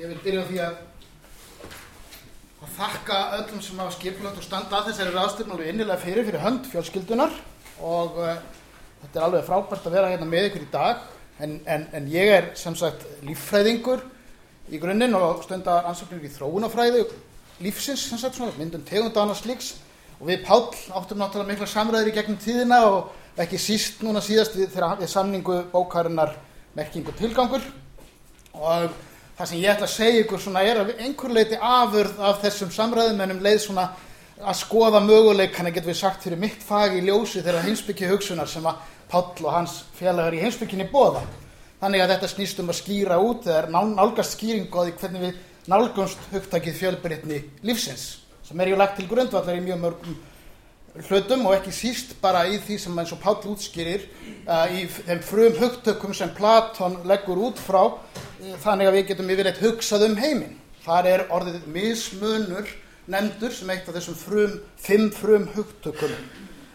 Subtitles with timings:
[0.00, 0.76] Ég vil byrja á því að,
[2.64, 6.40] að þakka öllum sem hafa skipulagt og standa að þessari ráðstyrn alveg innilega fyrir fyrir
[6.40, 7.34] hönd fjölskyldunar
[7.84, 8.30] og uh,
[9.02, 11.02] þetta er alveg frábært að vera hérna með ykkur í dag.
[11.44, 14.06] En, en, en ég er sem sagt líffræðingur
[14.72, 17.04] í grunninn og stundar ansöknir í þróunafræði
[17.60, 19.74] lífsins sem sagt svona myndun tegundana slíks.
[20.16, 24.56] Og við Páll áttum náttúrulega mikla samræður í gegnum tíðina og ekki síst núna síðast
[24.56, 26.38] við, þegar við samningu bókarinnar
[26.72, 27.68] merkingu tilgangur.
[28.56, 28.88] Og
[29.40, 32.72] það sem ég ætla að segja ykkur svona er að einhver leiti afurð af þessum
[32.76, 33.86] samræðum en um leið svona
[34.36, 38.68] að skoða möguleikana getur við sagt fyrir mitt fag í ljósi þeirra heimsbyggi hugsunar sem
[38.68, 41.24] að Páll og hans félagar í heimsbygginni bóða.
[41.80, 45.40] Þannig að þetta snýst um að skýra út eða nálgast skýringu á því hvernig við
[45.72, 48.04] nálgumst hugtakið fjölbreytni lífsins
[48.46, 50.20] sem er ju lagt til grundvallar í mjög mörgum
[51.08, 54.04] hlutum og ekki síst bara í því sem eins og Páll útskýrir
[54.46, 57.82] uh, í þeim frum hugtökum sem Platon leggur út frá
[58.62, 60.56] þannig að við getum yfirleitt hugsað um heiminn.
[60.84, 62.70] Þar er orðið mismunur
[63.10, 66.14] nefndur sem eitt af þessum frum, fimm frum hugtökum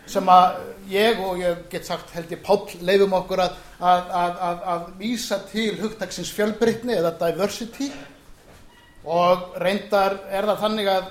[0.09, 0.57] sem að
[0.91, 5.39] ég og ég get sagt held ég Páll leifum okkur að, að, að, að vísa
[5.49, 7.89] til hugtaksins fjölbreytni eða diversity
[9.05, 11.07] og reyndar er það þannig að,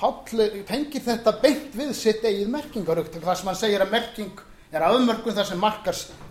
[0.00, 4.86] Páll tengir þetta beint við sitt eigið merkingarugtak þar sem hann segir að merking er
[4.86, 5.64] afmörkun þar sem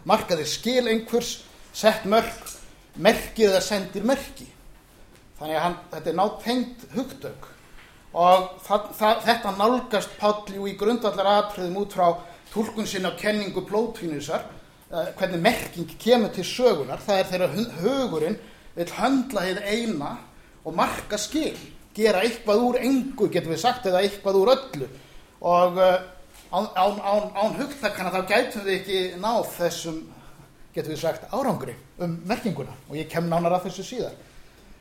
[0.09, 1.39] markaðir skil einhvers,
[1.75, 2.45] sett mörk,
[2.97, 4.47] merkið eða sendir merki.
[5.39, 7.47] Þannig að hann, þetta er nátt tengt hugtök.
[8.09, 12.07] Og það, það, þetta nálgast Páll í grundvallar atriðum út frá
[12.49, 14.47] tólkun sinna á kenningu plótínusar,
[14.89, 18.39] uh, hvernig merking kemur til sögunar, það er þegar hugurinn
[18.75, 20.15] vil höndla heið eina
[20.65, 21.53] og marka skil,
[21.95, 24.89] gera eitthvað úr engu, getur við sagt, eða eitthvað úr öllu.
[25.45, 25.99] Og uh,
[26.49, 30.01] án, án, án, án hugtakana þá gætum við ekki náð þessum,
[30.79, 34.17] getur við sagt, árangri um merkinguna og ég kem nánar að þessu síðar.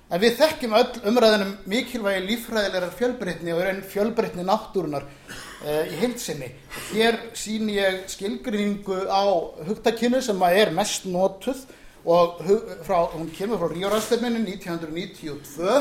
[0.08, 6.48] En við þekkjum öll umræðinum mikilvægi lífræðilegar fjölbreytni og einn fjölbreytni náttúrunar uh, í heilsinni.
[6.94, 9.28] Hér sín ég skilgrinningu á
[9.69, 11.66] hugtakinu sem er mest notuð
[12.08, 12.41] og
[12.87, 15.76] frá, hún kemur frá Ríorastefninu 1992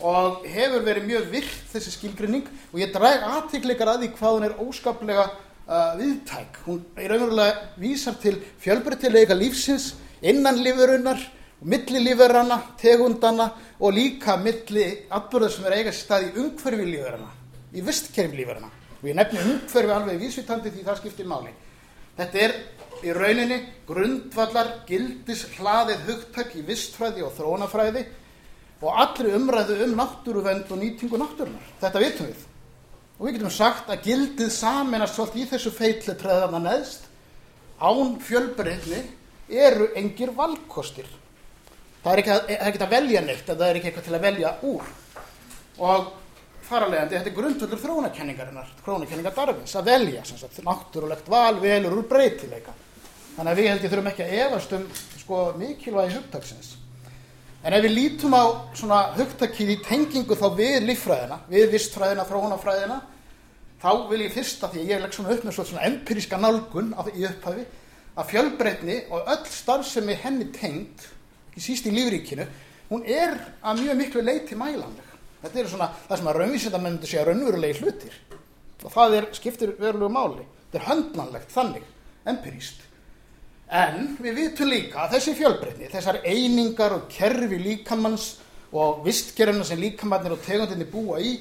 [0.00, 4.48] og hefur verið mjög virt þessi skilgrinning og ég dræg aðtikleikar að því hvað hún
[4.48, 5.26] er óskaplega
[5.70, 6.62] uh, viðtæk.
[6.66, 11.22] Hún er auðvitað vísar til fjölbreytilega lífsins innan lífurinnar,
[11.60, 17.30] milli lífurana, tegundana og líka milli atbyrðar sem er eiga stað í umhverfi lífurana,
[17.76, 18.70] í vistkerfi lífurana.
[19.00, 21.54] Og ég nefni umhverfi alveg vísvitandi því það skiptir máli.
[22.18, 22.56] Þetta er
[23.00, 28.04] í rauninni grundvallar gildis hlaðið hugtök í vistfræði og þrónafræði
[28.80, 31.74] og allri umræðu um náttúruvend og nýtingu náttúrunar.
[31.80, 32.49] Þetta vitum við.
[33.20, 37.02] Og við getum sagt að gildið saminast svolítið í þessu feitli treðana neðst
[37.76, 39.02] án fjölbreytni
[39.60, 41.04] eru engir valkostir.
[42.00, 44.16] Það er ekki að, er ekki að velja neitt en það er ekki eitthvað til
[44.16, 44.88] að velja úr.
[45.84, 46.08] Og
[46.70, 52.08] faralegandi, þetta er grundvöldur þróunakenningarinnar, þróunakenningar darfins, að velja, sem sagt, náttúrulegt val velur úr
[52.08, 52.72] breytileika.
[53.36, 54.86] Þannig að við held ég þurfum ekki að efast um
[55.20, 56.72] sko, mikilvægi hugtaksins.
[57.60, 62.96] En ef við lítum á svona hugtakið í tengingu þá við líffræðina, við vistfræðina, þróunafræðina,
[63.82, 67.26] þá vil ég fyrsta því að ég legg svona upp með svona empiríska nálgun í
[67.28, 67.66] upphafi
[68.16, 71.06] að fjölbreytni og öll starf sem er henni tengt,
[71.50, 72.48] ekki síst í lífríkinu,
[72.90, 75.06] hún er að mjög miklu leiti mælanleg.
[75.40, 78.16] Þetta er svona það sem að raunvísindamenn myndi segja raunverulegi hlutir.
[78.80, 80.44] Og það er, skiptir verulegu máli.
[80.66, 81.86] Þetta er höndlanlegt þannig,
[82.28, 82.86] empiríst.
[83.70, 88.24] En við vitum líka að þessi fjölbreytni, þessar einingar og kerfi líkamanns
[88.74, 91.36] og vistkerfina sem líkamannir og tegundinni búa í,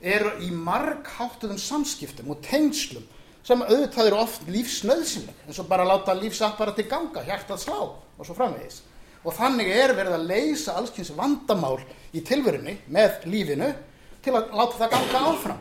[0.00, 3.04] eru í margháttuðum samskiptum og tengslum
[3.44, 8.36] sem auðvitað eru oft lífsnöðsynleg, eins og bara láta lífsapparati ganga, hjartað slá og svo
[8.38, 8.80] framvegis.
[9.24, 11.76] Og þannig er verið að leysa allskyns vandamál
[12.16, 13.68] í tilverunni með lífinu
[14.24, 15.60] til að láta það ganga áfram.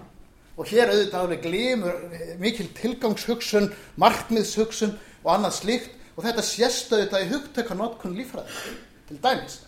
[0.56, 2.00] Og hér auðvitað alveg glimur
[2.40, 3.68] mikil tilgangshugsun,
[4.00, 8.74] markmiðshugsun og annað slíkt og þetta sést auðvitað í hugtökanótkun lífræði
[9.10, 9.62] til dæmis.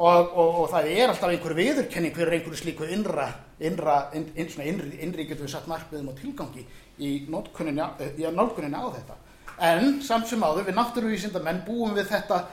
[0.00, 3.26] Og, og, og það er alltaf einhver viðurkenning fyrir einhverju slíku innra,
[3.60, 6.64] innra, inn, inn, innri, innri getur við satt markmiðum og tilgangi
[7.00, 9.18] í nálguninni á þetta.
[9.60, 12.46] En samt sem áður við náttúruvísindamenn búum við þetta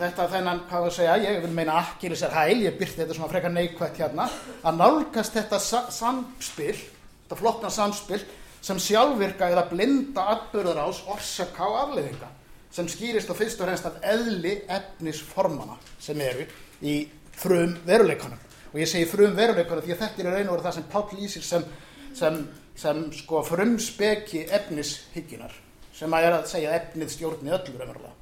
[0.00, 3.32] þetta þennan, hvað að segja, ég vil meina akkiris er hæl, ég byrti þetta svona
[3.32, 4.28] frekar neikvægt hérna,
[4.64, 6.76] að nálgast þetta sa samspil,
[7.24, 8.20] þetta flottna samspil
[8.64, 12.30] sem sjálfvirka eða blinda atbyrður ás orsaka á afleðinga
[12.70, 16.46] sem skýrist á fyrst og reynst af eðli efnisformana sem eru
[16.82, 17.00] í
[17.40, 18.38] frum veruleikanum
[18.70, 21.44] og ég segi frum veruleikanum því að þetta er raun og það sem Páll lýsir
[21.46, 21.66] sem,
[22.14, 22.40] sem,
[22.78, 25.54] sem sko frumspeki efnishygginar
[25.96, 28.16] sem að er að segja efnið stjórni öllur umverulega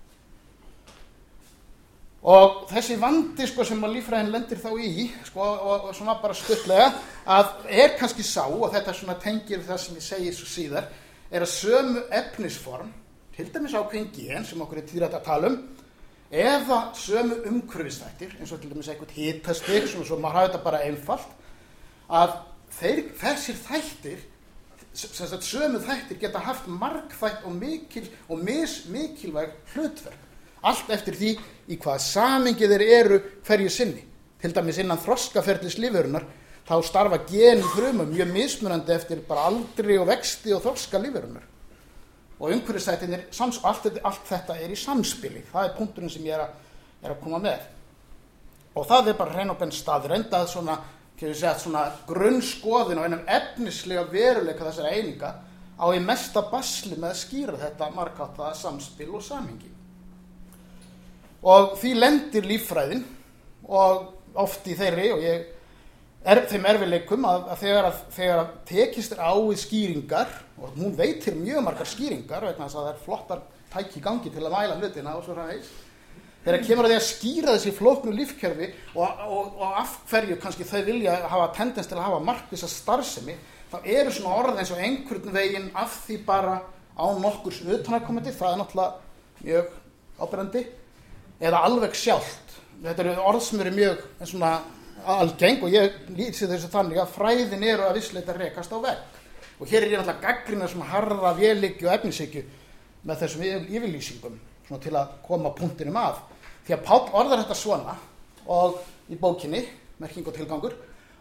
[2.29, 6.35] og þessi vandi sko, sem að lífræðin lendir þá í sko, og, og svona bara
[6.35, 6.89] stuttlega
[7.31, 10.89] að er kannski sá og þetta svona tengir það sem ég segir svo síðar
[11.31, 12.91] er að sömu efnisform
[13.38, 15.58] til dæmis ákveðin gen sem okkur er týrætt að tala um
[16.29, 20.81] eða sömu umhverfistættir eins og til dæmis einhvern hitastig sem svo maður hafa þetta bara
[20.88, 21.37] einfalt
[22.11, 22.32] að
[22.81, 24.25] þeir, þessir þættir
[24.99, 30.25] sem sagt sömu þættir geta haft markþætt og mikil og mis, mikilvæg hlutverk.
[30.67, 31.31] Allt eftir því
[31.70, 34.02] í hvaða samingi þeir eru hverju sinni.
[34.43, 36.26] Til dæmis innan þroskaferðlis lífverunar
[36.67, 41.46] þá starfa geni frumum mjög mismunandi eftir bara aldri og vexti og þroska lífverunar
[42.38, 46.55] og umhverfistættinir, allt, allt þetta er í samspili, það er punkturinn sem ég er að,
[47.02, 47.67] er að koma með.
[48.79, 50.76] Og það er bara hrein og benn staðrendað svona,
[51.19, 55.32] svona grunnskoðin og einum efnislega veruleika þessara eininga
[55.79, 59.75] á í mesta basli með að skýra þetta markáttaða samspil og samingi
[61.43, 63.05] og því lendir líffræðin
[63.69, 65.46] og oft í þeirri og ég
[66.25, 71.37] er þeim erfileikum að, að þegar þegar tekist er á við skýringar og hún veitir
[71.38, 73.44] mjög margar skýringar vegna þess að það er flottar
[73.75, 75.69] tæki gangi til að væla hlutina og svo ræðis
[76.44, 80.67] þegar kemur að því að skýra þessi flóknu lífkerfi og, og, og af hverju kannski
[80.67, 83.37] þau vilja hafa tendens til að hafa markvisa starfsemi
[83.69, 86.59] þá eru svona orð eins og einhvern veginn af því bara
[86.99, 89.67] á nokkurs utanakomandi, það er náttúrulega mjög
[90.19, 90.62] ábyrgandi
[91.38, 92.56] eða alveg sjálft.
[92.82, 94.53] Þetta eru orð sem eru mjög svona
[95.14, 99.00] algeng og ég lýsi þessu þannig að fræðin eru að vissleita rekast á vegg.
[99.58, 102.44] Og hér er ég náttúrulega gaggrina svona harða vélikju og efnisíkju
[103.08, 106.20] með þessum yfirlýsingum svona til að koma punktinum af
[106.66, 107.96] því að Pál orðar þetta svona
[108.49, 108.78] og
[109.08, 109.64] í bókinni,
[109.99, 110.75] merking og tilgangur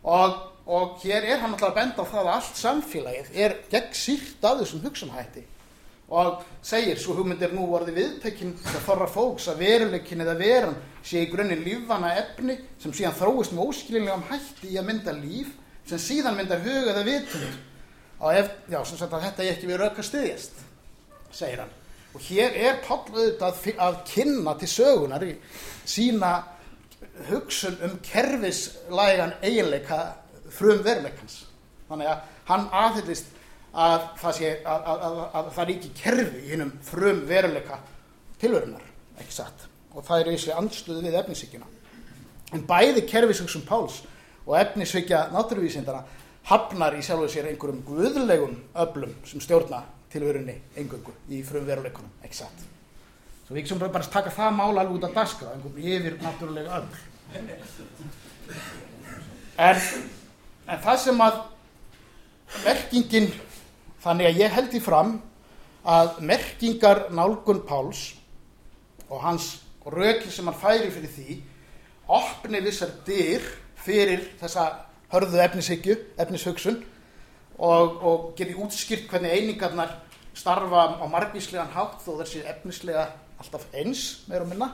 [0.03, 3.93] og, og hér er hann náttúrulega að benda á það að allt samfélagið er gegn
[3.95, 5.45] sírt af þessum hugsanhætti
[6.07, 11.25] og segir svo hugmyndir nú vorði viðtekinn það þorra fólks að veruleikin eða veran sé
[11.25, 15.51] í grunninn lífvana efni sem síðan þróist með óskilinlegum hætti í að mynda líf
[15.88, 17.59] sem síðan myndar huga eða vitund
[18.18, 20.63] og ef, já, sem sagt að þetta er ekki við rauka stiðjast
[21.36, 21.74] segir hann.
[22.15, 25.33] Og hér er Páll auðvitað að kynna til sögunar í
[25.88, 26.31] sína
[27.27, 30.00] hugsun um kerfislægan eiginleika
[30.50, 31.44] frum veruleikans
[31.89, 33.36] þannig að hann aðhyllist
[33.77, 37.79] að það, sé, að, að, að það ríki kerfi í hennum frum veruleika
[38.41, 38.85] tilverunar,
[39.21, 41.68] ekki satt og það er þessi andstöðu við efnisvíkjuna
[42.56, 44.00] en bæði kerfisvíksum Páls
[44.47, 46.03] og efnisvíkja náttúruvísindana
[46.47, 52.39] hafnar í sjálfu sér einhverjum guðlegum öblum sem stjórna tilverunni engöngu í frum veruleikunum, ekki
[52.39, 52.62] satt.
[53.45, 56.80] Svo við ekki sem bara taka það mála alveg út af daska einhverjum yfir náttúrulega
[56.80, 56.95] öbl
[59.57, 59.81] en,
[60.68, 61.41] en það sem að
[62.63, 63.30] merkingin
[64.07, 65.13] þannig að ég held því fram
[65.88, 68.09] að merkingar nálgun Páls
[69.07, 69.51] og hans
[69.88, 71.38] röki sem hann færi fyrir því
[72.18, 73.44] opni vissar dyr
[73.83, 74.65] fyrir þessa
[75.12, 76.81] hörðu efnishugsun
[77.57, 79.95] og, og geti útskýrt hvernig einingarnar
[80.38, 83.07] starfa á margvíslegan hátt þó þessi efnislega
[83.39, 84.69] alltaf eins meir og minna.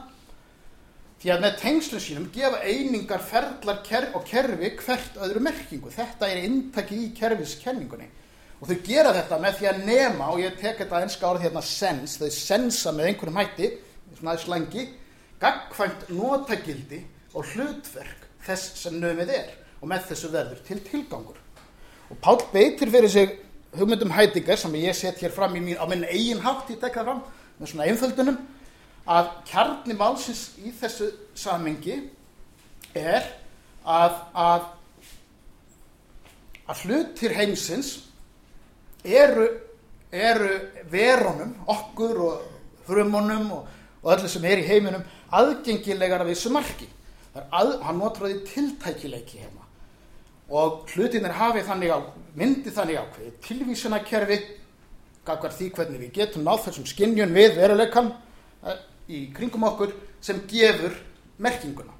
[1.22, 5.92] Því að með tengslum sínum gefa einingar ferlar ker og kerfi hvert öðru merkingu.
[5.94, 8.10] Þetta er intakið í kerfiskenningunni
[8.60, 11.62] og þau gera þetta með því að nema og ég tek þetta einska árið hérna
[11.66, 13.70] sens þau sensa með einhverjum hætti
[14.14, 14.84] svona aðeins langi
[15.42, 17.00] gagkvæmt notagildi
[17.34, 19.50] og hlutverk þess sem nöfið er.
[19.82, 21.38] Og með þessu verður til tilgangur.
[22.08, 23.34] Og Pál beitir fyrir sig
[23.74, 27.22] hugmyndum hætingar sem ég set hér fram mín, á minn eigin hátt tek það fram
[27.58, 28.38] með svona einföldunum
[29.04, 31.98] að kjarni málsins í þessu samengi
[32.94, 33.26] er
[33.84, 34.70] að að
[36.64, 37.90] að hlutir heimsins
[39.04, 39.48] eru,
[40.12, 40.50] eru
[40.90, 42.46] verunum, okkur og
[42.86, 43.68] frumunum og,
[44.02, 46.88] og öllu sem er í heiminum aðgengilegar af þessu marki.
[47.34, 49.64] Að, hann notraði tiltækileiki hérna
[50.54, 51.98] og hlutin er hafið þannig á,
[52.36, 54.38] myndi þannig ákveði tilvísunakerfi,
[55.24, 58.12] gagvar því hvernig við getum náð þessum skinnjun við veruleikan
[58.66, 59.94] eh, í kringum okkur
[60.24, 60.94] sem gefur
[61.40, 61.93] merkinguna.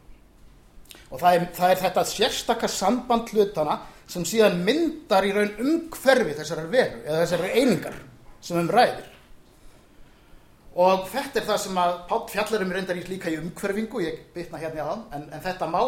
[1.14, 3.78] Og það er, það er þetta sérstakka samband hlutana
[4.10, 8.00] sem síðan myndar í raun umhverfi þessari veru eða þessari einingar
[8.42, 9.12] sem um ræðir.
[10.74, 11.94] Og þetta er það sem að
[12.32, 15.80] fjallarum reyndar í líka í umhverfingu ég bytna hérna í aðan en, en þetta má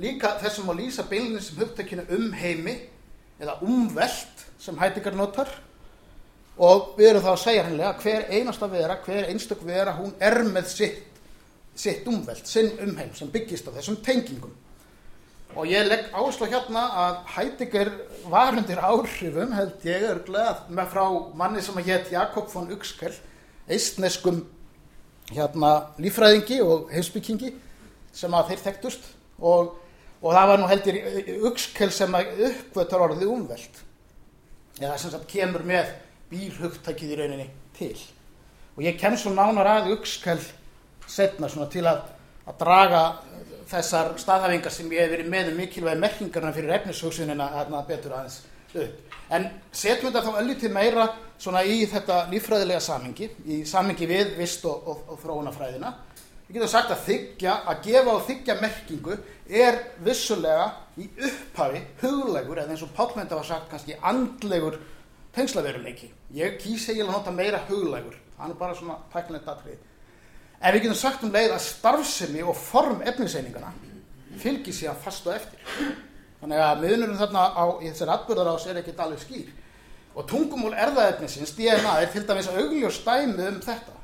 [0.00, 2.76] líka þessum að lýsa bylunum sem hugtökinu um heimi
[3.42, 5.50] eða umvelt sem hætingar notar.
[6.60, 10.42] Og við erum þá að segja hennilega hver einasta vera, hver einstök vera hún er
[10.46, 11.09] með sitt,
[11.74, 14.52] sitt umvelt, sinn umheim sem byggist á þessum tengingum.
[15.58, 17.90] Og ég legg áslá hérna að Heidegger
[18.30, 23.16] var undir áhrifum held ég örglega með frá manni sem hétt Jakob von Uxkel
[23.70, 24.44] eistneskum
[25.30, 27.50] hérna lífræðingi og heimsbyggingi
[28.14, 29.10] sem að þeir þekktust.
[29.40, 29.74] Og,
[30.20, 31.00] og það var nú heldur
[31.50, 33.82] uxkel sem að uppvötar orðið umvelt
[34.80, 35.90] eða sem sagt kemur með
[36.30, 37.46] bílhugtækið í rauninni
[37.76, 37.96] til.
[38.76, 40.38] Og ég kem svo nánar að uxkel
[41.10, 42.04] setna svona til að,
[42.46, 43.02] að draga
[43.70, 48.40] þessar staðhæfingar sem ég hef verið með um mikilvægi merkingarna fyrir efnishugsunina að betur aðeins
[48.74, 49.16] upp.
[49.30, 51.06] En setjum þetta þá öllum til meira
[51.40, 55.92] svona í þetta lífræðilega samhengi, í samhengi við vist og, og, og þróunafræðina.
[56.48, 60.64] Við getum sagt að þykja, að gefa og þykja merkingu er vissulega
[60.98, 64.80] í upphafi huglegur, eða eins og Pálmenda var sagt kannski andlegur
[65.36, 66.10] tengslaveruleiki.
[66.34, 69.86] Ég kýsi eiginlega að nota meira huglegur, það er bara svona tæknilegt aðrið.
[70.60, 73.72] En við getum sagt um leið að starfsemi og form efniseiningana
[74.40, 75.60] fylgir síðan fast og eftir.
[76.40, 79.48] Þannig að miðunurum þarna á þessari atbyrðarás er ekkert alveg skýr.
[80.16, 83.96] Og tungumól erðaefnisins, DNA, er til dæmis augljós stæmi um þetta.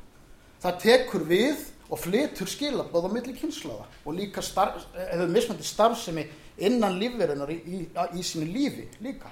[0.63, 6.25] Það tekur við og flytur skilabóð á milli kynslaða og líka hefur mismöndi starfsemi
[6.57, 7.83] innan lífverunar í, í,
[8.17, 9.31] í sínu lífi líka.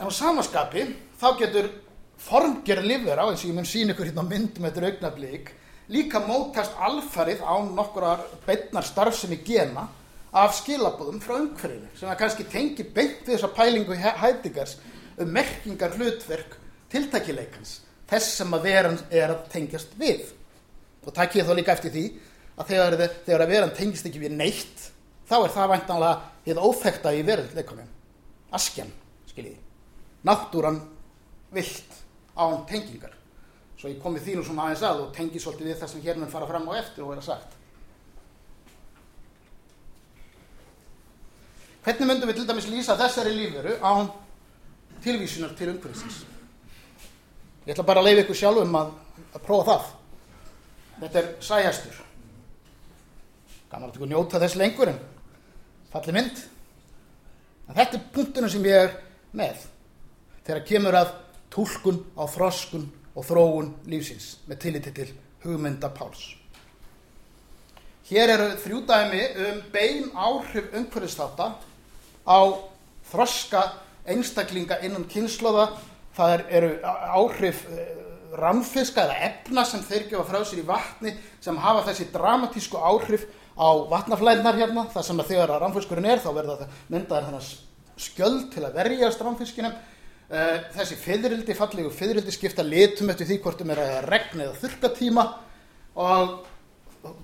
[0.00, 0.86] En á samaskapi
[1.20, 1.70] þá getur
[2.20, 5.50] formgerð lífvera, eins og ég mun sína ykkur hérna myndum eftir augnablík,
[5.90, 9.88] líka mótast alfarið á nokkurar beitnar starfsemi gena
[10.30, 14.76] af skilabóðum frá umhverfinu sem að kannski tengi beint við þessa pælingu hættingars
[15.18, 16.54] um merkingar hlutverk
[16.92, 20.22] tiltækileikans þess sem að veran er að tengjast við.
[21.06, 22.04] Og takk ég þá líka eftir því
[22.60, 22.96] að þegar,
[23.26, 24.86] þegar að veran tengist ekki við neitt
[25.30, 27.90] þá er það væntanlega hér óþekta í veruleikunum
[28.54, 28.90] askjan,
[29.30, 29.58] skiljiði.
[30.26, 30.80] Náttúran
[31.54, 31.89] vilt
[32.40, 33.14] án tengingar
[33.76, 36.32] svo ég komi þínu svona aðeins að og tengi svolítið við það sem hér mun
[36.32, 37.60] fara fram á eftir og vera sagt
[41.80, 44.10] Hvernig myndum við til dæmis lýsa þessari lífveru án
[45.00, 46.18] tilvísunar til umhverfisins?
[47.64, 48.90] Ég ætla bara að leiða ykkur sjálfum að,
[49.32, 49.86] að prófa það.
[51.00, 52.02] Þetta er sæhæstur.
[53.70, 55.00] Gaman að ykkur njóta þess lengur en
[55.94, 56.44] falli mynd.
[57.70, 58.94] En þetta er punktunum sem ég er
[59.40, 59.64] með
[60.44, 61.14] þegar kemur að
[61.50, 65.08] tólkun á þroskun og þróun lífsins með tilliti til
[65.44, 66.36] hugmynda Páls.
[68.10, 71.52] Hér eru þrjú dæmi um bein áhrif umhverfistáta
[72.26, 72.40] á
[73.10, 73.62] þroska
[74.10, 75.68] einstaklinga innan kynnslóða
[76.16, 77.92] það er, eru áhrif eh,
[78.40, 83.26] ramfiska eða efna sem þeir gefa frá sér í vatni sem hafa þessi dramatísku áhrif
[83.58, 84.86] á vatnaflæðnar hérna.
[84.92, 87.48] Þar sem að þegar að ramfiskurinn er þá verða það myndaðar
[88.00, 89.74] skjöld til að verjast ramfiskinum
[90.30, 95.24] þessi fyririldi, fallegu fyririldi skipta litum eftir því hvort um er að regna eða þurkatíma
[95.98, 96.36] og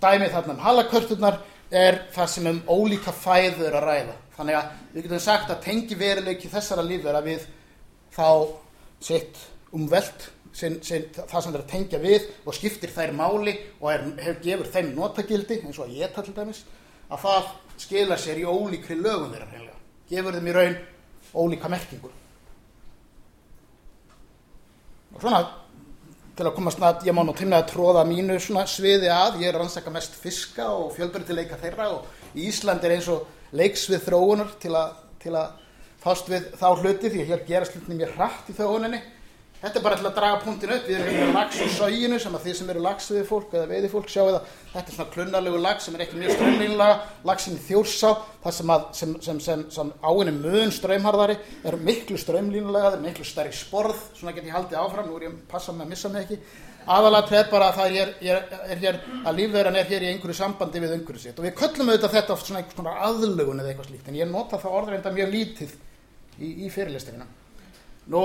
[0.03, 1.37] dæmið þarna um halakörturnar
[1.71, 4.17] er það sem um ólíka fæður að ræða.
[4.37, 7.47] Þannig að við getum sagt að tengi veruleiki þessara lífverða við
[8.17, 8.29] þá
[9.07, 9.39] sitt
[9.77, 14.07] umvelt sin, sin, það sem þeir að tengja við og skiptir þær máli og er,
[14.25, 16.65] hef, gefur þeim notagildi eins og að ég tal dæmis
[17.07, 17.51] að það
[17.87, 19.83] skila sér í ólíkri lögum þeirra hreinlega.
[20.11, 20.79] gefur þeim í raun
[21.37, 22.15] ólíka merkingur
[25.17, 25.45] og svona
[26.37, 28.37] til að komast að ég má nú timna að tróða mínu
[28.69, 33.25] sviði að ég er rannsaka mest fiska og fjölbyrtileika þeirra og Ísland er eins og
[33.57, 35.55] leiks við þróunar til að, til að
[36.03, 39.01] fást við þá hluti því að hér gerast hlutinni mjög hratt í þróuninni
[39.63, 40.85] þetta er bara til að draga punktin upp.
[40.87, 43.91] Við erum hérna lags og sóginu sem að þið sem eru lagsviði fólk eða veiði
[43.93, 46.99] fólk sjáu það þetta er svona klunnarlegu lag sem er ekki mjög strömlínlega
[47.31, 48.13] lagsin þjórsá
[48.45, 48.75] það sem,
[49.25, 54.07] sem, sem, sem, áinni mun ströymharðari er miklu strömlínlega það er miklu stærri sporð.
[54.19, 56.41] Svona get ég haldið áfram nú er ég að passa með að missa mig ekki.
[56.87, 60.37] Aðalega treð bara að það er, er, er hér að lífverðan er hér í einhverju
[60.39, 61.41] sambandi við umhverju sitt.
[61.41, 64.31] Og við köllum auðvitað þetta oft svona einhvers konar aðlugun eða eitthvað slíkt en ég
[64.31, 65.75] nota það orðreinda mjög lítið
[66.39, 67.27] í, í fyrirlestingina
[68.13, 68.23] nú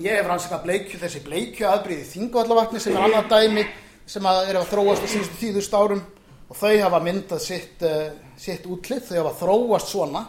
[0.00, 3.64] ég hef rannsakað bleikju þessi bleikju aðbríði þinguvallavatni sem er annað dæmi
[4.08, 6.02] sem að er að þróast á síðustu tíðust árum
[6.48, 10.24] og þau hafa myndað sitt, uh, sitt útlið, þau hafa þróast svona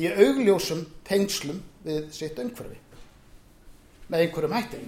[0.00, 2.78] í augljósum tengslum við sitt umhverfi.
[4.10, 4.80] Með einhverjum hætti.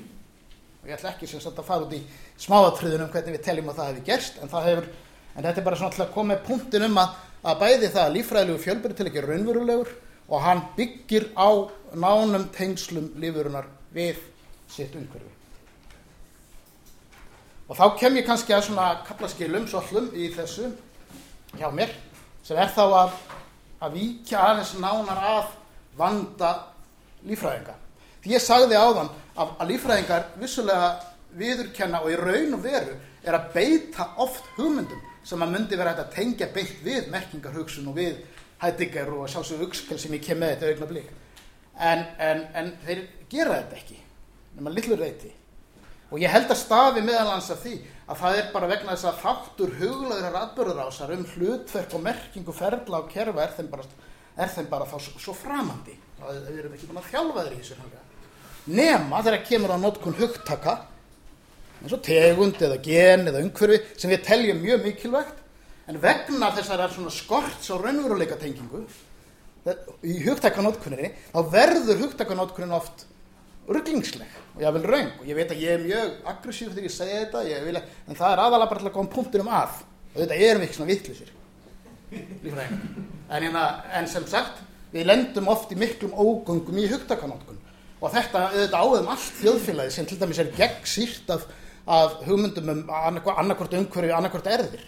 [0.82, 2.00] Og ég ætla ekki sem sagt að fara út í
[2.42, 4.88] smáatriðunum hvernig við teljum að það hefur gerst en, hefur,
[5.36, 8.02] en þetta er bara svona til að koma með punktin um að, að bæði það
[8.06, 9.92] að lífræðilegu fjölbyrði til ekki raunverulegur
[10.32, 11.48] og hann byggir á
[11.94, 14.18] nánum tengslum lífurunar við
[14.72, 15.30] sitt umhverfi.
[17.68, 20.72] Og þá kem ég kannski að svona kaplaskilum, svollum í þessu
[21.56, 21.92] hjá mér,
[22.44, 23.14] sem er þá að,
[23.84, 25.54] að víkja aðeins nánar að
[25.96, 26.50] vanda
[27.28, 27.78] lífræðinga.
[28.22, 30.90] Því ég sagði áðan að, að lífræðingar vissulega
[31.38, 35.94] viðurkenna og í raun og veru er að beita oft hugmyndum sem að myndi vera
[35.94, 38.20] að tengja beitt við merkingarhugsun og við
[38.62, 41.10] hættingar og sjálfsög aukskjöld sem ég kem með þetta augna blík.
[41.72, 43.98] En, en, en þeir gera þetta ekki
[44.58, 45.30] nema lillur reyti
[46.12, 47.78] og ég held að stafi meðalans af því
[48.12, 53.00] að það er bara vegna þess að þáttur huglaður atbyrðurásar um hlutverk og merkingu ferla
[53.00, 53.86] og kerfa er þeim bara,
[54.36, 55.96] er þeim bara þá svo, framandi.
[56.20, 57.78] Það erum ekki búin að þjálfa þeir í þessu
[58.66, 60.74] nema þegar kemur á notkun hugtaka
[61.82, 65.40] eins og tegund eða gen eða umhverfi sem við teljum mjög mikilvægt
[65.90, 68.84] en vegna þessar er svona skorts og raunveruleika tengingu
[70.02, 73.06] í hugtakanótkuninni þá verður hugtakanótkunin oft
[73.68, 76.94] rugglingsleg og ég vil raung og ég veit að ég er mjög aggressív þegar ég
[76.96, 79.80] segja þetta ég vil, en það er aðalega bara til að koma punktinum að.
[80.12, 81.30] Og þetta erum við ekki svona vittlisir
[83.32, 83.56] en,
[83.96, 84.60] en sem sagt
[84.92, 87.60] við lendum oft í miklum ógöngum í hugtakanótkun
[88.02, 91.46] og þetta auðvitað áðum allt þjóðfélagi sem til dæmis er gegn sírt af,
[91.86, 94.84] af hugmyndum um annarkvort umhverfi annarkvort erðir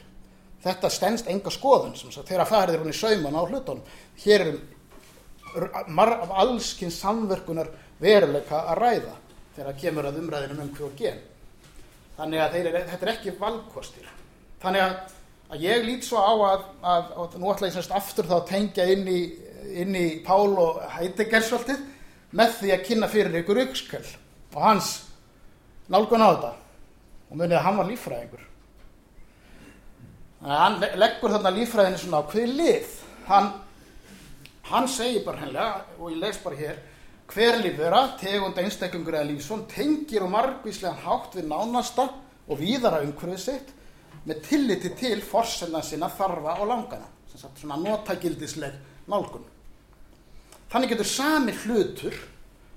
[0.64, 3.84] þetta stennst enga skoðun þegar farið er hún í sauman á hlutunum.
[4.24, 9.16] Hér er allskinn samverkunar veruleika að ræða
[9.54, 11.20] þegar kemur að umræðinu um hver gen.
[12.16, 14.08] Þannig að er, þetta er ekki valkostir.
[14.62, 14.94] Þannig að,
[15.50, 18.48] að ég lít svo á að, að, að nú ætla ég semst aftur þá að
[18.50, 19.20] tengja inn í,
[19.82, 21.84] inn í Pál og Heidegger svolítið
[22.34, 24.16] með því að kynna fyrir ykkur ykskjöld
[24.54, 24.90] og hans
[25.92, 26.52] nálgun á þetta.
[27.30, 28.50] Og munið að hann var lífræðingur
[30.44, 32.90] hann leggur þarna lífræðinu svona á hver lið.
[33.28, 33.52] Hann,
[34.68, 36.82] hann segir bara hennilega, og ég les bara hér,
[37.32, 42.10] hver lífvera, tegund einstaklingur eða lífsvon, tengir og margvíslega hátt við nánasta
[42.44, 43.72] og víðara umhverfið sitt
[44.28, 47.08] með tilliti til forsenna sinna þarfa og langana.
[47.34, 48.76] Svona notagildisleg
[49.10, 49.44] nálgun.
[50.70, 52.16] Þannig getur sami hlutur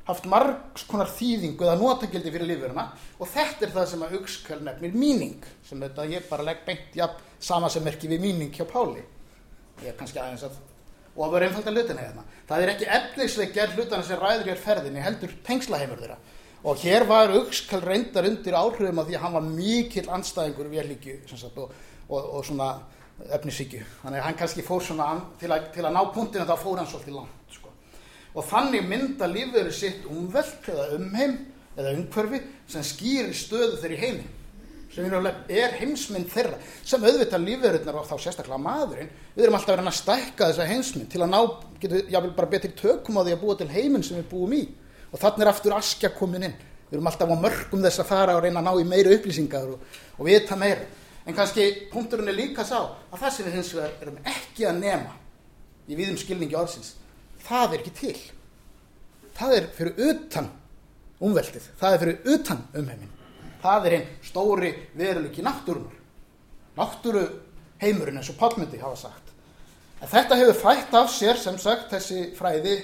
[0.07, 2.87] haft margs konar þýðingu eða notagildi fyrir lífverðina
[3.19, 6.97] og þetta er það sem að aukskjöl nefnir míning sem þetta ég bara legg beint
[6.97, 7.09] ja,
[7.39, 9.03] sama sem merkir við míning hjá Páli.
[9.83, 10.57] Ég er kannski aðeins að
[11.17, 12.23] og að vera einfalda hlutina hérna.
[12.47, 16.17] Það er ekki efnisleg gerð hlutana sem ræður hér ferðinni heldur tengslaheimur þeirra.
[16.67, 21.17] Og hér var aukskjöl reyndar undir áhrifum af því að hann var mikil anstæðingur velíkju
[21.55, 21.73] og,
[22.09, 22.69] og, og svona
[23.33, 25.09] efnisíkju þannig að hann kannski fór svona
[25.41, 27.37] til að, til að ná punktinu þá fór hann svolítið langt
[28.38, 31.38] og þannig mynda lífverði sitt umvelt eða umheim
[31.77, 34.25] eða umhverfi sem skýrir stöðu þeirri heimi.
[34.94, 35.05] Sem
[35.53, 39.98] er heimsmynd þeirra sem auðvitað lífverðurnar og þá sérstaklega maðurinn við erum alltaf verið að
[39.98, 41.40] stækka þessa heimsmynd til að ná,
[41.81, 44.64] getur jáfnvel bara betri tökum á því að búa til heiminn sem við búum í.
[45.11, 46.55] Og þannig er aftur askja komin inn.
[46.88, 49.74] Við erum alltaf á mörgum þess að fara og reyna að ná í meira upplýsingar
[49.74, 50.88] og, og vita meira.
[51.27, 54.79] En kannski punkturinn er líka sá að það sem við hins vegar erum ekki að
[54.81, 55.18] nema
[55.88, 56.96] í viðum skilningi orðsins
[57.48, 58.18] það er ekki til
[59.37, 60.50] það er fyrir utan
[61.21, 63.13] umveltið, það er fyrir utan umheimin
[63.61, 65.97] það er einn stóri veruleiki náttúrunar
[66.77, 67.23] náttúru
[67.81, 69.33] heimurinn eins og Pálmundi hafa sagt.
[70.01, 72.75] En þetta hefur fætt af sér sem sagt þessi fræði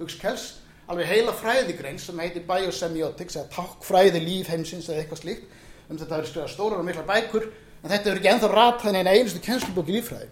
[0.00, 0.46] hugskels,
[0.90, 5.56] alveg heila fræðigrein sem heitir biosemiotics eða takkfræði lífheimsins eða eitthvað slíkt.
[5.90, 9.00] Um þetta verður skrifað stórar og mikla bækur en þetta verður ekki enþá ratað en
[9.00, 10.30] eina einustu kennslubóki lífræði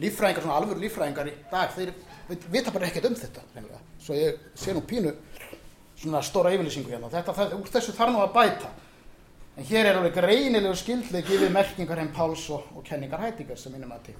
[0.00, 1.90] lífræðingar, svona alvöru lífræðingar í dag þeir
[2.52, 3.42] vita bara ekkert um þetta.
[4.10, 5.12] Svo ég sé nú pínu
[6.00, 7.10] svona stóra yfirlýsingu hérna.
[7.12, 8.70] Þetta, það, úr þessu þarf nú að bæta.
[9.56, 13.72] En hér er alveg greinilegu skildið gefið merkingar henn Páls og, og kenningar hætingar sem
[13.72, 14.16] minnum að til.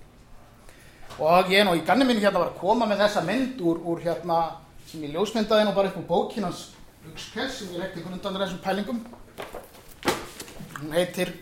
[1.18, 4.02] Og ég nú í ganni minni hérna var að koma með þessa mynd úr, úr
[4.04, 4.38] hérna
[4.86, 6.68] sem ég ljósmyndaði nú bara upp úr bókinans
[7.06, 9.02] Luxkess sem ég rekti einhvern undan þessum pælingum.
[10.80, 11.32] Hún heitir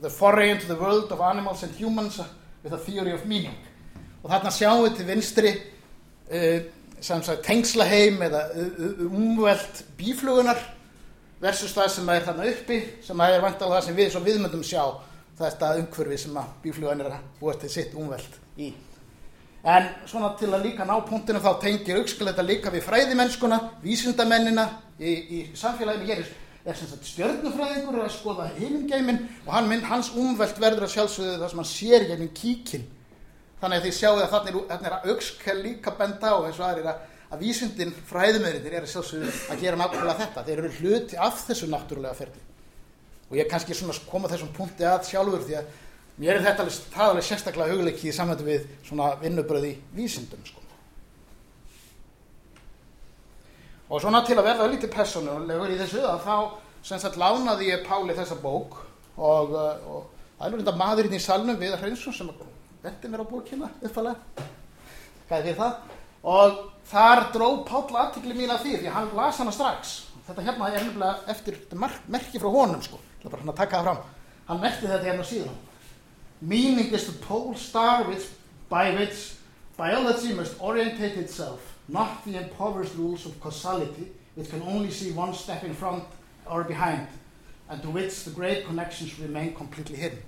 [0.00, 2.20] The Foray into the World of Animals and Humans
[2.62, 3.56] with a Theory of Meaning.
[4.22, 5.54] Og þarna sjáum við til vinstri
[6.30, 8.42] uh, sagt, tengslaheim eða
[9.08, 10.60] umvelt bíflugunar
[11.42, 14.82] versus það sem er þarna uppi sem er vantalega það sem við viðmyndum sjá
[15.38, 18.72] þetta umhverfi sem að bíflugan er búa til sitt umvelt í.
[19.68, 25.12] En svona til að líka ná punktinu þá tengir aukskiletta líka við fræðimennskuna vísindamennina í,
[25.12, 26.06] í samfélaginu.
[26.08, 26.22] Hér
[26.68, 31.52] er sem sagt stjörnufræðingur að skoða heimingeimin og hann, hans umvelt verður að sjálfsögðu það
[31.52, 32.86] sem hann sér gegnum kíkinn
[33.60, 37.00] þannig að þið sjáu að þannig er aukskell líka benda á eins og aðrir að,
[37.32, 42.44] að vísundin fræðumöðurindir er að gera nákvæmlega þetta þeir eru hluti af þessu náttúrulega ferdi
[43.28, 45.74] og ég er kannski svona að koma þessum punkti að sjálfur því að
[46.18, 50.62] mér er þetta alveg, alveg sérstaklega hugleiki í samvættu við svona vinnubröði vísindum sko.
[53.88, 56.36] og svona til að verða lítið personulegur í þessu að þá
[56.88, 58.76] sem sagt lánaði ég Páli þessa bók
[59.16, 60.04] og, og
[60.38, 62.30] það er nú reynda maðurinn í salnum við Hreinsson sem
[62.88, 64.48] bendi mér á bókina uppalega
[65.28, 65.80] hvað er það?
[66.28, 69.94] Og þar dró Páll aðtikli mín að því því hann las hana strax.
[70.26, 71.58] Þetta hérna er nefnilega eftir
[72.08, 74.02] merki frá honum sko, það er bara hann að taka það fram.
[74.48, 75.58] Hann merkti þetta hérna síðan.
[76.40, 78.28] Meaning is the pole star which,
[78.68, 79.34] by which
[79.76, 85.34] biology must orientate itself not the impoverished rules of causality which can only see one
[85.34, 86.04] step in front
[86.46, 87.06] or behind
[87.70, 90.22] and to which the great connections remain completely hidden.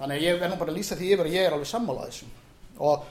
[0.00, 2.06] Þannig að ég verð nú bara að lýsa því yfir að ég er alveg sammála
[2.08, 2.30] þessu.
[2.80, 3.04] Og,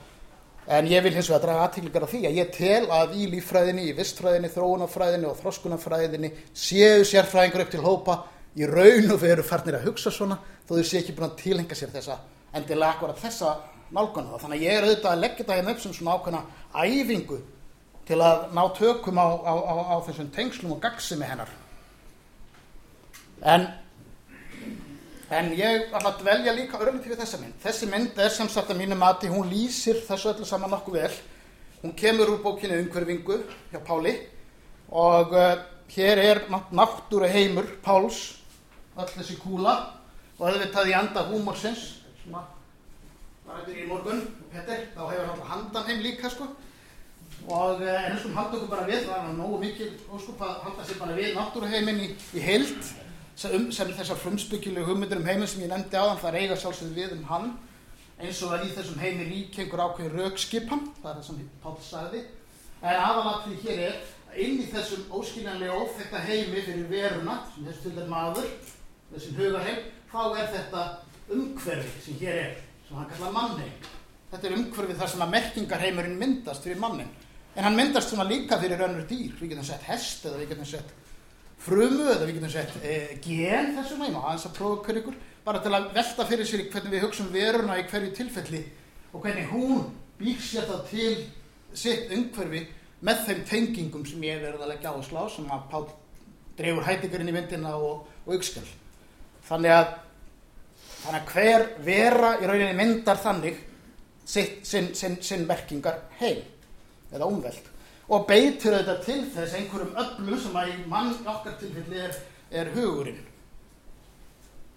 [0.78, 3.86] en ég vil hins vegar draga aðtíklingar af því að ég tel að í líffræðinni,
[3.86, 8.18] í vistfræðinni, þróunafræðinni og þroskunafræðinni séu sérfræðingur upp til hópa
[8.58, 11.78] í raun og veru farnir að hugsa svona þó þau séu ekki búin að tilhenga
[11.78, 12.18] sér þessa
[12.56, 13.54] endilega akkurat þessa
[13.94, 14.38] nálganu.
[14.40, 16.42] Þannig að ég er auðvitað að leggja það hérna upp sem svona ákveðna
[16.74, 17.38] æfingu
[18.10, 21.50] til að ná tökum á, á, á, á þessum tengslum og gagsimi hennar.
[23.40, 23.68] En,
[25.30, 27.58] en ég ætla að velja líka örlítið við þessa mynd.
[27.62, 31.12] Þessi mynd er sem sagt að mínu mati, hún lýsir þessu öllu saman nokkuð vel.
[31.84, 33.38] Hún kemur úr bókinu Umhverfingu
[33.70, 34.16] hjá Páli
[34.90, 35.54] og uh,
[35.94, 38.40] hér er náttúru heimur Páls,
[38.98, 39.76] öll þessi kúla
[40.38, 41.84] og auðvitað í anda húmorsins
[42.24, 42.56] sem að
[43.50, 44.20] var þetta í morgun,
[44.52, 46.48] Petter, þá hefur alltaf handan heim líka sko
[47.50, 50.86] og uh, en þessum halda okkur bara við, það er nógu mikil óskup að halda
[50.86, 52.90] sér bara við náttúruheimin í, í heild
[53.48, 56.96] um, sem þessar frumspykjuleg hugmyndir um heiminn sem ég nefndi á þann, það eiga sjálfsögð
[56.98, 57.50] við um hann
[58.20, 62.24] eins og að í þessum heimi ríkengur ákveðin raukskipan, það er það sem Pál sagði,
[62.82, 63.94] en aðalatrið hér er
[64.30, 68.50] að inn í þessum óskiljanlega óþekta heimi fyrir veruna, sem þessu til þeir maður,
[69.14, 69.80] þessum hugarheim,
[70.12, 70.84] þá er þetta
[71.38, 72.54] umhverfi sem hér er,
[72.86, 73.90] sem hann kallar mannheim.
[74.30, 77.10] Þetta er umhverfi þar sem að merkingarheimurinn myndast fyrir mannin.
[77.56, 79.32] En hann myndast svona líka fyrir önnur dýr.
[79.40, 80.92] Við getum sett hest eða við getum sett
[81.60, 85.62] frumu eða við getum sett e, gen þessum og aðeins að prófa hver ykkur bara
[85.64, 88.60] til að velta fyrir sér hvernig við hugsaum veruna í hverju tilfelli
[89.12, 89.88] og hvernig hún
[90.20, 91.14] býr sér það til
[91.76, 92.66] sitt umhverfi
[93.06, 95.86] með þeim tengingum sem ég verði að leggja áherslu á sem að Pál
[96.58, 98.66] dreifur hætingarinn í vindina og, og aukskjál.
[99.48, 99.92] Þannig að,
[101.00, 103.60] þannig að hver vera í rauninni myndar þannig
[104.28, 106.42] sinn, merkingar heim
[107.10, 107.70] eða umveld
[108.10, 112.16] og beitir þetta til þess einhverjum öllu sem að í mann okkar tilfelli er,
[112.50, 113.20] er hugurinn.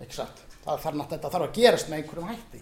[0.03, 0.43] Ekki satt?
[0.63, 2.61] Það þarf, þetta þarf að gerast með einhverjum hætti.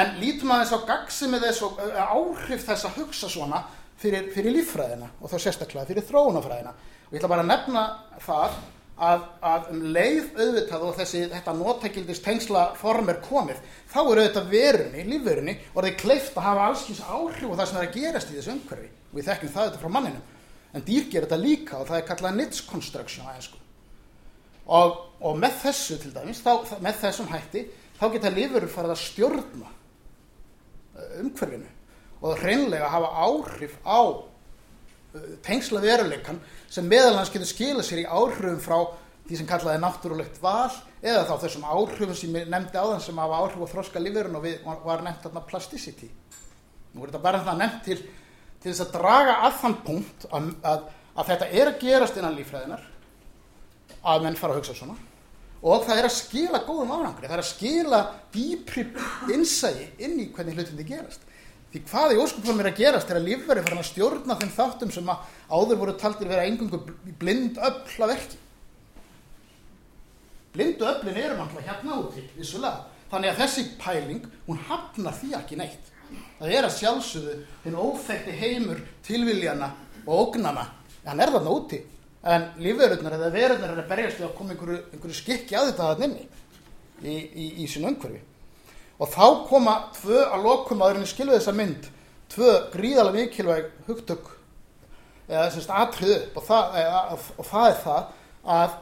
[0.00, 3.64] En lítum að þess á gagsi með þess og áhrif þess að hugsa svona
[3.98, 6.76] fyrir, fyrir líffræðina og þá sérstaklega fyrir þróunafræðina.
[7.08, 7.86] Og ég ætla bara að nefna
[8.22, 8.60] það
[9.00, 14.20] að, að um leið auðvitað og þessi, þetta nótækildist tengsla form er komið, þá er
[14.20, 17.88] auðvitað verunni, lífverunni, og það er kleift að hafa allskins áhrif og það sem er
[17.88, 18.90] að gerast í þessu umhverfi.
[19.10, 20.38] Og við þekkjum það auðvitað frá manninum.
[20.70, 23.58] En dýr gerir þetta líka og það er kallað nits construction á einsku.
[24.70, 24.96] Og,
[25.26, 27.64] og með þessu til dæmis, þá, með þessum hætti,
[27.98, 29.72] þá geta lífverur farið að stjórna
[31.20, 31.68] umhverfinu
[32.20, 34.00] og hreinlega hafa áhrif á
[35.42, 38.78] tengsla veruleikan sem meðal hans getur skila sér í áhrifum frá
[39.26, 40.70] því sem kallaði náttúrulegt val
[41.00, 44.38] eða þá þessum áhrifum sem ég nefndi á þann sem hafa áhrif á þroska lífverðin
[44.38, 46.10] og við var nefnt þarna plasticity.
[46.92, 47.98] Nú er þetta bara það nefnt til,
[48.60, 50.82] til þess að draga að þann punkt að, að,
[51.14, 52.84] að þetta er að gerast innan lífræðinar
[54.00, 54.98] að menn fara að hugsa svona
[55.60, 57.98] og það er að skila góðum árangri, það er að skila
[58.32, 58.84] dýpri
[59.34, 61.26] innsægi inn í hvernig hlutindi gerast.
[61.70, 64.94] Því hvað í óskupunum er að gerast er að lífverði farin að stjórna þeim þáttum
[64.94, 66.80] sem að áður voru taldir vera engungu
[67.20, 68.40] blind öll að verki.
[70.50, 72.88] Blindu öllin eru náttúrulega hérna úti, vissulega.
[73.10, 75.89] Þannig að þessi pæling, hún hafnar því ekki neitt.
[76.40, 79.70] Það er að sjálfsögðu þinn óþekti heimur tilviljana
[80.06, 80.66] og ógnana.
[81.04, 81.80] Hann er þarna úti.
[82.20, 86.02] En lífverðunar eða verðunar er að berjast að koma einhverju, einhverju skikki að þetta að
[86.02, 86.26] nynni
[87.00, 88.20] í, í, í sín umhverfi.
[89.00, 91.86] Og þá koma tvö að lokum aðurinn í skilu þessa mynd,
[92.32, 94.28] tvö gríðalega mikilvæg hugtök
[95.30, 97.00] eða þessast atrið upp og það, eða,
[97.38, 98.12] og það er það
[98.58, 98.76] að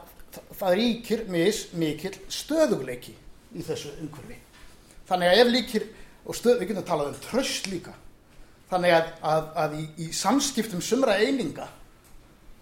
[0.59, 3.15] það ríkir mis mikil stöðugleiki
[3.55, 4.37] í þessu umhverfi.
[5.09, 5.87] Þannig að ef líkir,
[6.29, 7.95] og stöð, við getum að tala um tröst líka,
[8.69, 11.67] þannig að, að, að í, í samskiptum sumra eininga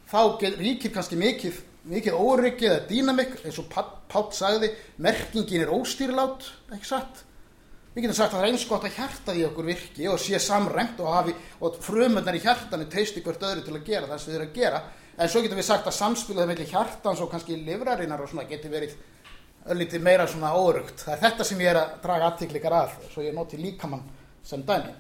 [0.08, 3.72] þá get, ríkir kannski mikið, mikið óryggi eða dýnamik eins og
[4.08, 4.70] Pátt sagði,
[5.04, 7.26] merkingin er óstýrlát, ekki satt?
[7.92, 10.40] Við getum sagt að það er eins gott að hjarta í okkur virki og sé
[10.40, 11.34] samræmt og, hafi,
[11.66, 14.60] og frumöndar í hjartanu teisti hvert öðru til að gera það sem þið eru að
[14.62, 14.82] gera.
[15.18, 18.72] En svo getum við sagt að samspilaði mellir hjartans og kannski livrarinnar og svona getur
[18.76, 18.94] verið
[19.74, 21.04] öllítið meira svona órugt.
[21.04, 24.06] Það er þetta sem ég er að draga aðtiklikar að, svo ég noti líkamann
[24.46, 24.96] sem dæmi.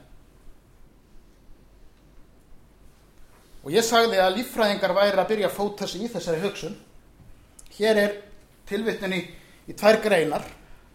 [3.63, 6.77] Og ég sagði að líffræðingar væri að byrja að fóta sig í þessari hugsun.
[7.77, 8.21] Hér er
[8.67, 9.23] tilvittninni
[9.67, 10.45] í tvær greinar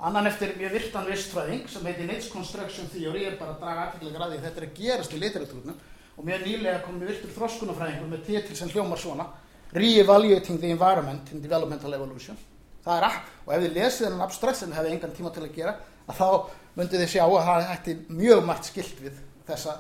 [0.03, 3.83] annan eftir mjög virtan vistfræðing sem heitir Nits Construction Theory ég er bara að draga
[3.87, 5.77] aðtæklega ræði þetta er að gerast í literatúrnum
[6.17, 9.29] og mjög nýlega kom mjög virtur þroskunafræðingur með titil sem hljómar svona
[9.73, 12.41] Re-evaluating the environment in developmental evolution
[12.85, 13.17] það er að,
[13.47, 15.75] og ef þið lesið þennan abstrakt sem þið hefði engan tíma til að gera
[16.07, 16.29] að þá
[16.77, 19.19] myndið þið sjá að það hætti mjög margt skilt við
[19.49, 19.77] þessa,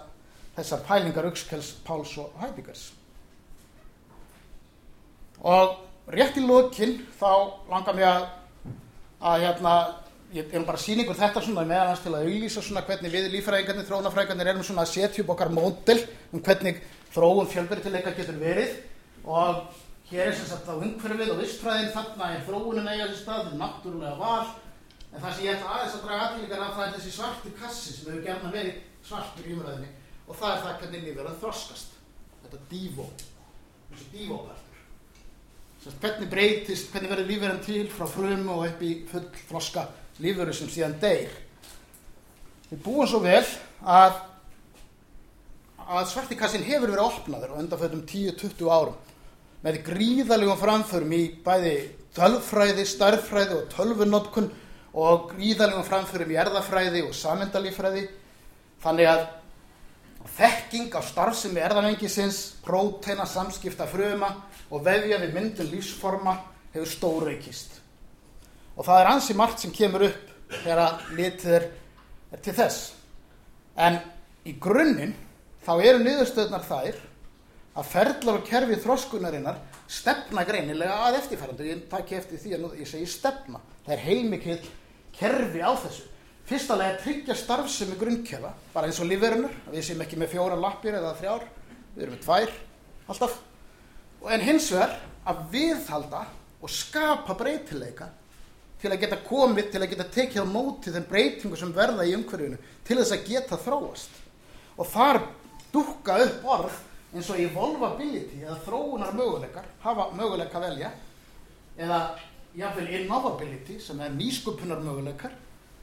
[0.58, 2.90] þessar pælingar Uxkels, Páls og Heidegers
[5.42, 7.32] og rétt í lokin þá
[7.70, 8.28] langar mig að,
[9.18, 9.74] að hérna,
[10.32, 13.14] ég er bara að sína ykkur þetta svona meðan hans til að auglýsa svona hvernig
[13.14, 15.98] við lífræðingarnir, þróunafræðingarnir erum svona að setja upp okkar módel
[16.32, 18.78] um hvernig þróun fjölbreytileika getur verið.
[19.22, 19.81] Og
[20.12, 23.54] hér er sem sagt á umhverfið og vistfræðin þarna er þróunin eiga þessi stað, þetta
[23.56, 24.50] er náttúrulega val.
[25.12, 27.94] En það sem ég ætla aðeins að draga aðlíkar af það er þessi svarti kassi
[27.96, 29.90] sem hefur gerna verið svartur í umræðinni
[30.26, 31.96] og það er það hvernig lífverðan þroskast.
[32.42, 33.08] Þetta dífó
[33.92, 34.68] þessi dífópartur
[36.02, 39.86] hvernig breytist, hvernig verður lífverðan til frá frum og upp í full þroska
[40.22, 41.32] lífverður sem síðan deyr?
[42.70, 43.42] Við búum svo vel
[43.82, 44.20] að
[45.82, 49.11] að svartikassin hefur verið opnaður og undanfötum 10-20 árum
[49.62, 51.76] með gríðalegum framförum í bæði
[52.16, 54.50] tölfræði, starffræði og tölvunótkun
[54.92, 58.08] og gríðalegum framförum í erðafræði og samendalífræði
[58.82, 59.22] þannig að
[60.36, 64.32] þekking á starfsemi erðanengisins, próteina, samskipta fruma
[64.70, 66.36] og vefja við myndun lífsforma
[66.74, 67.78] hefur stóraukist.
[68.76, 70.30] Og það er ansi margt sem kemur upp
[70.62, 71.66] þegar litið er
[72.44, 72.92] til þess.
[73.76, 73.98] En
[74.48, 75.14] í grunninn
[75.64, 77.00] þá eru niðurstöðnar þær
[77.72, 79.60] að ferðlar og kerfi þróskunarinnar
[79.92, 83.60] stefna greinilega að eftirfærandu ég takk eftir því að ég segi stefna.
[83.86, 84.66] Það er heilmikið
[85.16, 86.08] kerfi á þessu.
[86.48, 91.14] Fyrstalega tryggja starfsemi grunnkerfa bara eins og lífverðinur við séum ekki með fjóra lappir eða
[91.20, 91.46] þrjár.
[91.94, 92.54] Við erum með tvær
[93.12, 93.38] alltaf.
[94.32, 94.96] En hins vegar
[95.28, 96.26] að viðhalda
[96.62, 98.10] og skapa breytileika
[98.82, 102.14] til að geta komið, til að geta tekið á móti þenn breytingu sem verða í
[102.16, 104.16] umhverfinu til þess að geta þróast.
[104.76, 105.20] Og þar
[105.72, 106.80] dukka upp orð
[107.12, 110.92] eins og evolvability eða þróunar möguleikar hafa möguleika að velja
[111.76, 112.00] eða
[112.56, 115.34] jáfnveil innovability sem er nýsköpunar möguleikar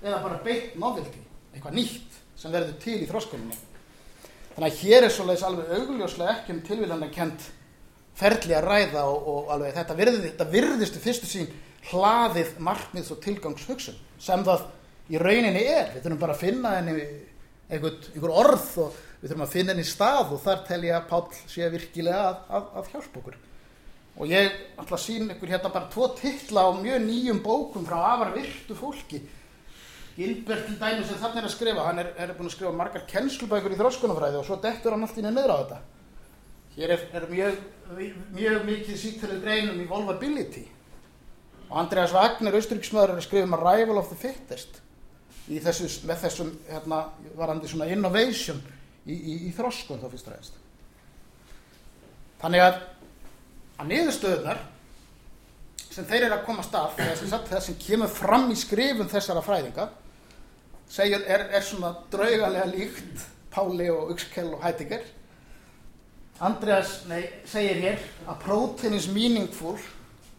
[0.03, 1.21] eða bara beitt novelty
[1.53, 3.57] eitthvað nýtt sem verður til í þróskunni
[4.55, 7.49] þannig að hér er svolítið alveg augljóslega ekki um tilvíðan kent
[8.19, 11.51] ferli að ræða og, og alveg þetta, virði, þetta virðistu fyrstu sín
[11.89, 14.65] hlaðið markmiðs og tilgangshugsun sem það
[15.09, 15.93] í rauninni er.
[15.93, 20.33] Við þurfum bara að finna einhver, einhver orð og við þurfum að finna henni stað
[20.35, 23.37] og þar tel ég að Pál sé virkilega að, að, að hjálpa okkur.
[24.19, 27.99] Og ég ætla að sína ykkur hérna bara tvo tilla á mjög nýjum bókum frá
[28.13, 29.21] afar virtu fólki.
[30.15, 33.05] Gilbert til dæmi sem þannig er að skrifa hann er, er búin að skrifa margar
[33.07, 35.79] kennslubækur í þróskunumfræði og svo dettur hann allt í neður á þetta.
[36.79, 37.61] Hér er, er mjög,
[38.35, 40.65] mjög mikið síktölu greinum í vulnerability.
[41.69, 44.81] Og Andreas Wagner, austryggsmaður, er að skrifa um arrival of the fittest.
[45.49, 46.99] Þessu, með þessum hérna,
[47.37, 48.59] varandi svona innovation
[49.09, 50.59] í, í, í þroskun þá fyrst ræðist
[52.43, 52.81] þannig að
[53.79, 54.61] að niðurstöðunar
[55.89, 56.99] sem þeir eru að koma stað
[57.49, 59.89] það sem kemur fram í skrifum þessara fræðinga
[60.89, 65.01] segir, er, er svona draugalega líkt Páli og Uxkell og Heidegger.
[66.39, 69.77] Andreas nei, segir hér að protein is meaningful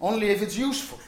[0.01, 1.01] only if it's useful.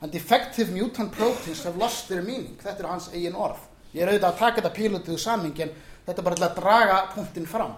[0.00, 2.58] And effective mutant proteins have lost their meaning.
[2.60, 3.62] Þetta er hans eigin orð.
[3.94, 5.72] Ég er auðvitað að taka þetta pílutuðu saming en
[6.04, 7.74] þetta er bara til að draga punktin fram.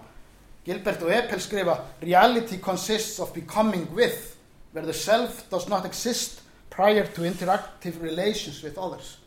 [0.67, 4.35] Gilbert og Eppel skrifa reality consists of becoming with
[4.73, 9.17] where the self does not exist prior to interactive relations with others.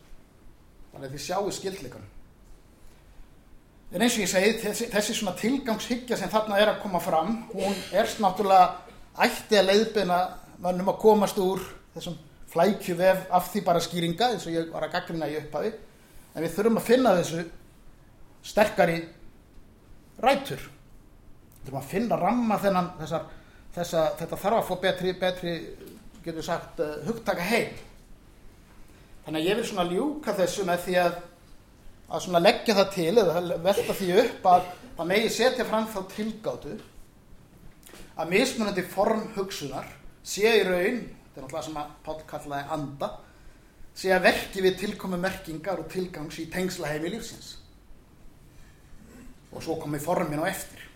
[0.93, 2.17] Þannig að þið sjáu skildleikunum
[3.91, 7.33] en eins og ég segi þessi, þessi svona tilgangshyggja sem þarna er að koma fram
[7.51, 10.19] hún er náttúrulega ætti að leiðbina
[10.63, 11.63] mannum að komast úr
[11.97, 12.19] þessum
[12.53, 15.73] flækju vef af því bara skýringa eins og ég var að gaggrina í upphafi.
[16.35, 17.43] En við þurfum að finna þessu
[18.47, 18.99] sterkari
[20.23, 20.61] rætur.
[20.61, 23.27] Við þurfum að finna ramma þennan þessar,
[23.77, 25.57] þessa, þetta þarf að få betri, betri
[26.25, 27.75] getur sagt, uh, hugtaka heim.
[29.25, 31.19] Þannig að ég vil svona ljúka þessu með því að
[32.11, 36.01] að svona leggja það til eða velta því upp að það megi setja fram þá
[36.11, 36.73] tilgátu
[38.21, 39.87] að mismunandi form hugsunar
[40.27, 43.11] sé í raun þetta er náttúrulega sem að Pál kallaði anda
[44.01, 47.55] sé að verki við tilkomi merkingar og tilgangs í tengsla heimi lífsins
[49.53, 50.87] og svo komi formin á eftir.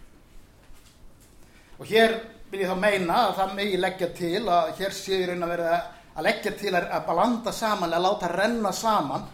[1.79, 2.15] Og hér
[2.51, 5.55] vil ég þá meina að það megi leggja til að hér sé í raun að
[5.57, 5.79] verða
[6.15, 9.27] að leggja til að, að blanda saman að láta renna saman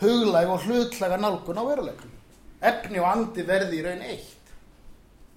[0.00, 2.14] huglæg og hlutlæga nálgun á veruleikum
[2.62, 4.38] efni og andi verði í raun eitt.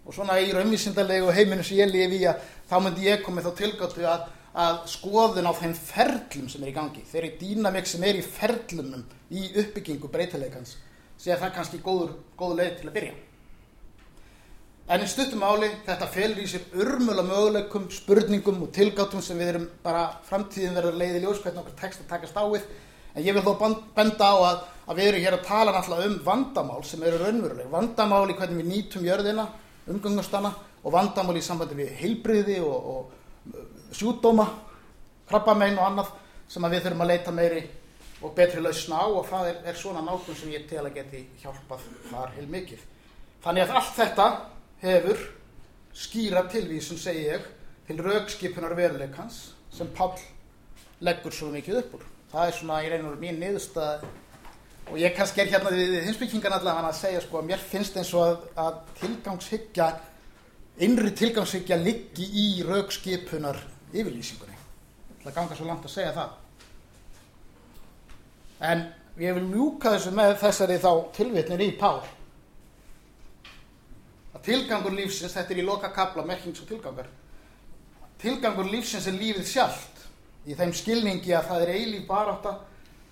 [0.06, 3.60] Og svona í raunvísindalegu heiminu sem ég lifi í að þá myndi ég komið þá
[3.60, 8.19] tilgáttu að, að skoðun á þeim ferlum sem er í gangi þeirri dýnamik sem er
[8.19, 10.78] í ferlumum í uppbyggingu breytileikans
[11.25, 13.15] sé að það kannski góður, góður leið til að byrja
[14.85, 19.55] En í stuttum áli þetta felur í sér urmula möguleikum, spurningum og tilgáttum sem við
[19.55, 22.67] erum bara framtíðin verður leiði ljós hvernig okkur text að takast á við.
[23.15, 23.63] En ég vil þó
[23.95, 27.71] benda á að, að við erum hér að tala náttúrulega um vandamál sem eru raunveruleg.
[27.73, 29.47] Vandamál í hvernig við nýtum jörðina,
[29.89, 34.45] umgangastana og vandamál í sambandi við heilbriði og, og sjúdóma
[35.31, 36.13] krabbamein og annað
[36.45, 37.65] sem við þurfum að leita meiri
[38.25, 41.23] og betri lausna á og það er, er svona nákvæm sem ég tel að geti
[41.43, 42.85] hjálpað þar heil mikið.
[43.45, 44.27] Þannig að allt þetta
[44.81, 45.25] hefur
[45.95, 47.45] skýra tilvísun, segi ég,
[47.85, 49.41] til raukskipunar veruleikans
[49.73, 50.15] sem Pál
[51.05, 52.05] leggur svo mikið upp úr.
[52.31, 54.07] Það er svona í reynur mín niðurstað
[54.89, 58.13] og ég kannski er hérna við hinsbyggingan allavega að segja sko að mér finnst eins
[58.17, 59.89] og að, að tilgangshyggja,
[60.88, 63.61] innri tilgangshyggja liggi í raukskipunar
[63.93, 64.57] yfirlýsingunni.
[65.23, 66.33] Það ganga svo langt að segja það.
[68.59, 68.85] En
[69.19, 71.99] ég vil mjúka þessu með þessari þá tilvitnir í Pál.
[74.35, 77.09] Að tilgangur lífsins, þetta er í loka kapla, merkings og tilgangar.
[78.21, 80.03] Tilgangur lífsins er lífið sjálft
[80.45, 82.57] í þeim skilningi að það er eilíf baráta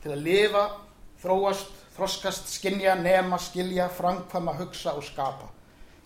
[0.03, 0.63] til að lifa,
[1.23, 5.49] þróast, þroskast, skinja, nema, skilja, framkvæma, hugsa og skapa.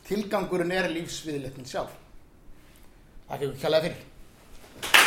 [0.08, 1.96] Tilgangurinn er lífsviðletnin sjálf.
[3.28, 5.07] Ekki ekki kjærlega fyrir.